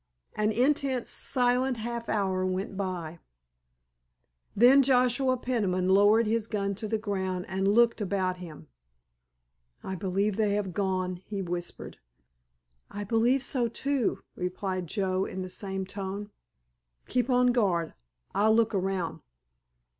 An 0.35 0.51
intense, 0.51 1.11
silent 1.11 1.77
half 1.77 2.09
hour 2.09 2.43
went 2.43 2.75
by. 2.75 3.19
Then 4.55 4.81
Joshua 4.81 5.37
Peniman 5.37 5.89
lowered 5.89 6.25
his 6.25 6.47
gun 6.47 6.73
to 6.81 6.87
the 6.87 6.97
ground 6.97 7.45
and 7.47 7.67
looked 7.67 8.01
about 8.01 8.37
him. 8.37 8.67
"I 9.83 9.93
believe 9.93 10.37
they 10.37 10.53
have 10.55 10.73
gone!" 10.73 11.17
he 11.17 11.43
whispered. 11.43 11.99
"I 12.89 13.03
believe 13.03 13.43
so 13.43 13.67
too!" 13.67 14.23
replied 14.35 14.87
Joe 14.87 15.25
in 15.25 15.43
the 15.43 15.51
same 15.51 15.85
tone. 15.85 16.31
"Keep 17.07 17.29
on 17.29 17.51
guard. 17.51 17.93
I'll 18.33 18.55
look 18.55 18.73
around." 18.73 19.19